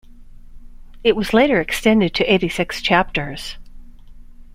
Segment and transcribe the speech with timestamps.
[1.03, 3.57] It was later extended to eighty-six chapters.